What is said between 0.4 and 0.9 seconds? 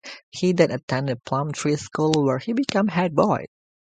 then